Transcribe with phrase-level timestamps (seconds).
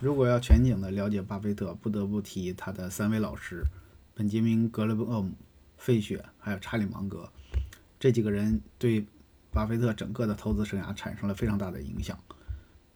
[0.00, 3.62] 如果要全景的了解巴菲特，不得不提他的三位老师：
[4.14, 5.34] 本杰明·格雷厄姆、
[5.76, 7.30] 费雪，还有查理·芒格。
[7.98, 9.04] 这几个人对
[9.52, 12.18] 巴菲特整个的投资生涯产生了非常大的影响。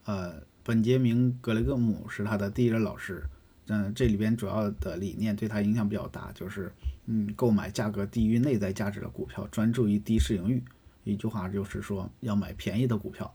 [0.07, 3.23] 呃，本杰明·格雷厄姆是他的第一任老师。
[3.67, 6.73] 嗯，这里边主要的理念对他影响比较大，就是
[7.05, 10.65] 嗯，购买价格低于内在价值的股票，专注于低市盈率。
[11.03, 13.35] 一句话就是说，要买便宜的股票。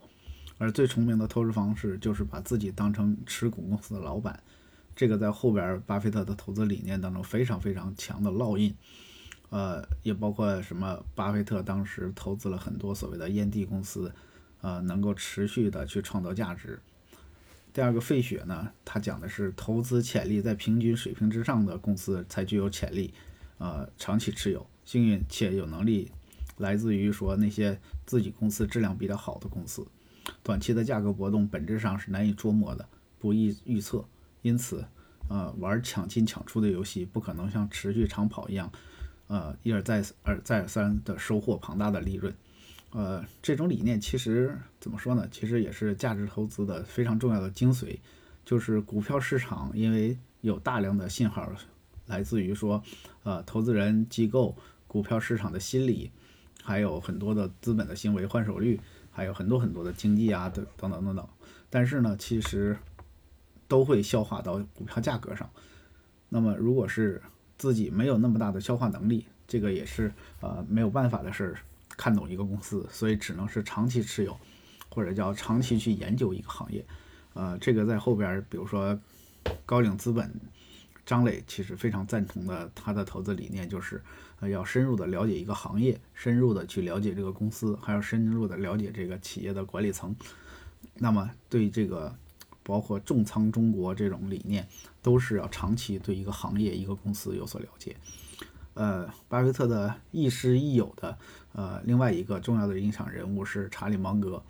[0.60, 4.44] 而最聪明的投资方式就是把自己当成持股公司的老板，
[4.96, 8.76] 这个在后边巴菲特的投资理念当中非常非常强的烙印。
[9.50, 11.04] 呃，也包括什么？
[11.16, 14.14] 巴菲特当时投资了很多所谓的烟蒂公司，
[14.62, 16.80] 呃，能够持续的去创造价值。
[17.74, 23.14] 第二个费雪呢，他讲的是投资潜力在平均水平之上的公司才具有潜力，
[23.58, 24.68] 呃，长期持有。
[24.86, 26.12] 幸运且有能力
[26.58, 29.88] 来自于说那些自己公司质量比较好的公司。
[30.44, 32.88] 短期的价格波动本质上是难以捉摸的，
[33.18, 34.04] 不易预测，
[34.42, 34.86] 因此，
[35.28, 38.72] 呃，玩抢进抢出的游戏不可能像持续长跑一样，
[39.28, 42.34] 呃，一而再、再而再三的收获庞大的利润。
[42.92, 45.28] 呃，这种理念其实怎么说呢？
[45.32, 48.00] 其实也是价值投资的非常重要的精髓，
[48.44, 51.52] 就是股票市场因为有大量的信号
[52.08, 52.82] 来自于说，
[53.22, 54.56] 呃，投资人、机构、
[54.88, 56.12] 股票市场的心理，
[56.64, 58.80] 还有很多的资本的行为换手率。
[59.12, 61.28] 还有很多很多的经济啊，等等等等等，
[61.70, 62.78] 但是呢，其实
[63.68, 65.50] 都会消化到股票价格上。
[66.30, 67.22] 那么，如果是
[67.58, 71.58] 自己没有那么大的消化能力，这个也是呃没有办法的事儿。
[71.98, 74.40] 看懂一个公司，所以只能是长期持有，
[74.90, 76.86] 或者叫长期去研究一个行业。
[77.34, 78.98] 呃，这个在后边，比如说
[79.66, 80.34] 高瓴资本
[81.10, 84.00] 张磊其实非常赞同的，他的投资理念就是。
[84.42, 90.16] 呃，要深入的了解一个行业，深入的去了解这个公司，还要深入的了解这个企业的管理层。
[90.94, 92.16] 那么，对这个
[92.64, 94.66] 包括重仓中国这种理念，
[95.02, 97.98] 都是要长期对一个行业、一个公司有所了解。
[98.76, 101.18] 呃，巴菲特的亦师亦友的
[101.52, 104.42] 呃另外一个重要的影响人物是查理芒格。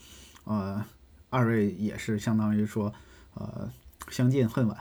[0.44, 0.86] 呃，
[1.32, 2.94] 二位也是相当于说
[3.34, 3.74] 呃
[4.10, 4.78] 相见恨晚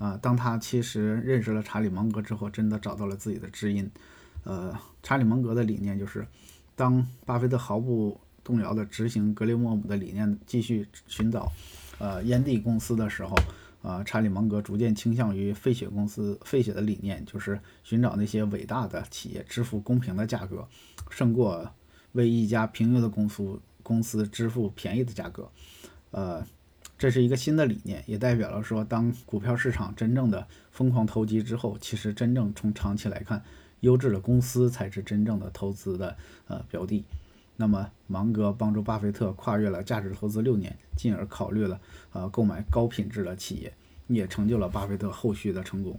[0.00, 0.18] 啊。
[0.20, 3.88] 当他其实认识了查理芒格之后，真的找到了自己的知音。
[4.42, 6.26] 呃，查理芒格的理念就是，
[6.74, 11.52] 当巴菲特毫不动摇地执行格雷厄姆的理念，继续寻找
[11.98, 13.36] 呃烟蒂公司的时候，
[13.82, 20.66] 呃，查理芒格逐渐倾向于费雪公司费雪的理念，就是寻找那些伟大的企业支付公平的价格，
[21.10, 21.70] 胜过
[22.12, 25.50] 为一家平庸的公司公司支付便宜的价格。
[26.12, 26.44] 呃，
[27.00, 33.42] 这是一个新的理念，也代表了说，当股票市场真正的疯狂投机之后，其实真正从长期来看。
[33.80, 36.14] 优质的公司才是真正的投资的
[36.46, 37.02] 呃标的。
[37.56, 41.80] 那么，芒格帮助巴菲特跨越了价值投资六年，进而考虑了
[42.12, 43.72] 呃购买高品质的企业，
[44.08, 45.98] 也成就了巴菲特后续的成功。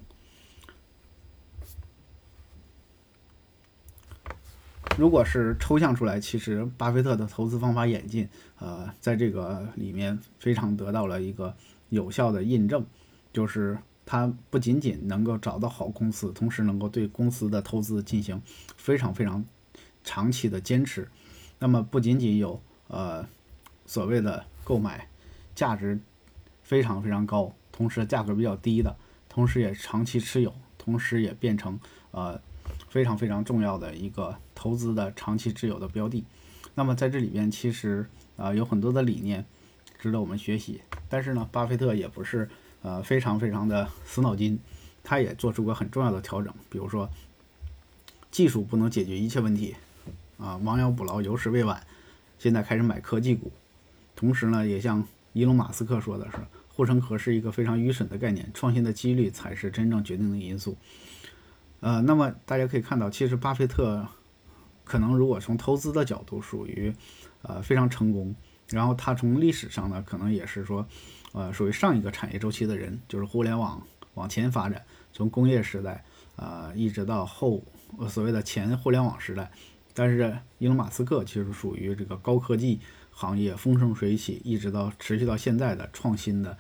[4.98, 8.28] 如果是抽象出来，其实巴菲特的投资方法演进，
[8.60, 11.56] 呃，在这个里面非常得到了一个
[11.90, 12.86] 有效的印证，
[13.34, 13.78] 就是。
[14.04, 18.42] 他不仅仅能够找到好公司，同时能够对公司的投资进行
[18.76, 19.46] 非常非常
[20.04, 21.08] 长期的坚持。
[21.60, 23.26] 那么不仅仅有呃
[23.86, 25.08] 所谓的购买
[25.56, 25.98] 价值
[26.62, 28.94] 非常非常高，同时价格比较低的，
[29.30, 31.80] 同时也长期持有，同时也变成
[32.10, 32.42] 呃
[32.90, 36.24] 非常非常重要的一个投资的长期持有的标的。
[36.76, 38.06] 那么在这里边其实
[38.38, 39.44] 啊有很多的理念
[40.00, 42.50] 值得我们学习，但是呢，巴菲特也不是。
[42.84, 44.60] 呃，非常非常的死脑筋，
[45.04, 47.08] 他也做出过很重要的调整，比如说，
[48.32, 49.76] 技术不能解决一切问题，
[50.40, 51.86] 啊，亡羊补牢，有时未晚，
[52.40, 53.52] 现在开始买科技股，
[54.16, 56.38] 同时呢，也像伊隆马斯克说的是，
[56.70, 60.76] 护城河是一个非常愚蠢的概念，创新的几率才是真正决定的因素。
[61.82, 64.08] 呃，那么大家可以看到，其实巴菲特
[64.84, 66.94] 可能如果从投资的角度属于
[67.42, 68.36] 呃非常成功，
[68.70, 70.86] 然后他从历史上呢，可能也是说。
[71.34, 73.82] 呃，属于上一个产业周期的人，就是互联网
[74.16, 74.84] 往前发展，
[75.14, 76.04] 从工业时代，
[76.36, 77.64] 呃，一直到后
[78.10, 79.50] 所谓的前互联网时代。
[79.94, 82.82] 但是，伊隆马斯克其实属于这个高科技
[83.12, 86.58] 行业风生水起，一直到持续到现在的创新的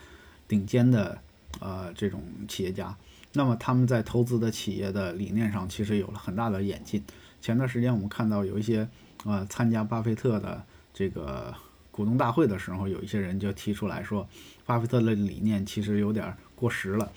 [0.47, 1.21] 顶尖的
[1.59, 2.95] 呃这种企业家。
[3.33, 7.03] 那么他们在投资的企业的理念上，其实有了很大的演进。
[7.41, 8.87] 前段时间我们看到有一些
[9.25, 11.53] 呃参加巴菲特的这个。
[11.93, 14.25] 股东大会的时候，有一些人就提出来说，
[14.65, 17.11] 巴菲特的理念其实有点过时了。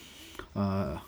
[0.53, 0.99] 呃，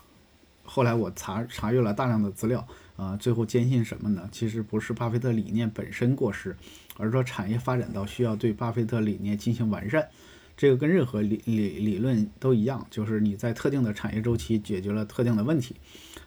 [0.65, 2.65] 后来我查查阅了大量的资料，
[2.95, 4.29] 呃，最后坚信什么呢？
[4.31, 6.57] 其实不是巴菲特理念本身过时，
[6.97, 10.09] 而是说产业发展到需要对巴菲特理念进行完善。
[10.57, 15.75] 这个跟任何理理理论都一样，就是你在特定的产业周期解决了特定的问题，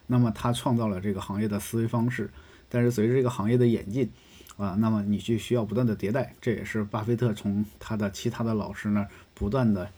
[0.07, 2.29] 那么它创造了这个行业的思维方式。
[2.69, 4.09] 但是随着这个行业的演进，
[4.55, 9.89] 啊，那么你就需要不断的迭代，这也是巴菲特从他的其他的老师那儿不断的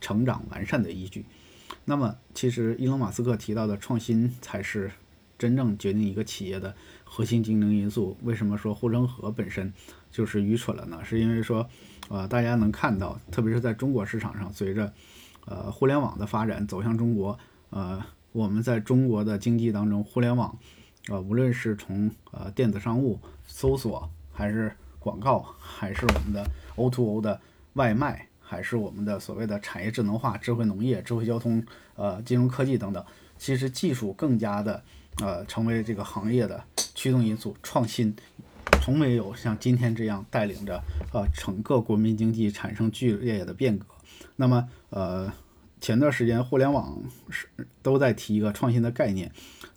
[0.00, 1.26] 成长完善的依据。
[1.84, 4.90] 那么其实伊隆马斯克提到的创新才是
[5.38, 6.74] 真正决定一个企业的
[7.04, 8.16] 核心竞争因素。
[8.22, 9.72] 为什么说护城河本身
[10.10, 11.04] 就是愚蠢了呢？
[11.04, 11.68] 是因为说。
[12.08, 14.92] 呃，大家能看到，特别是在中国市场上，随着
[15.46, 17.38] 呃互联网的发展走向中国，
[17.68, 20.58] 呃，我们在中国的经济当中，互联网，
[21.08, 26.44] 呃，无论是从呃电子商务、搜索，还是广告，还是我们的
[26.76, 27.40] O2O 的
[27.72, 31.64] 外卖，还是我们的所谓的产业智能化、智慧农业、智慧交通、
[31.96, 33.04] 呃金融科技等等，
[33.38, 34.82] 其实技术更加的
[35.22, 36.62] 呃成为这个行业的
[36.94, 38.14] 驱动因素，创新。
[38.82, 40.82] 从没有像今天这样带领着
[41.12, 43.84] 呃整个国民经济产生剧烈的变革。
[44.36, 45.30] 那么呃
[45.82, 46.98] 前段时间互联网
[47.28, 47.46] 是
[47.82, 49.30] 都在提一个创新的概念，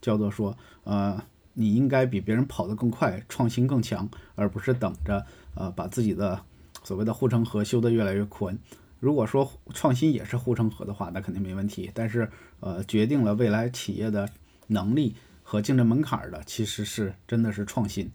[0.03, 1.19] 叫做说呃
[1.53, 6.39] 你应该比别人跑得更快，创新更强，而不是等着呃把自己的
[6.83, 8.57] 所谓的护城河修得越来越宽。
[8.99, 11.91] 如果说创新也是护城河的话，那肯定没问题。
[11.93, 12.29] 但是
[12.59, 14.27] 呃决定了未来企业的
[14.67, 18.11] 能力和竞争门槛的，其实是真的是创新。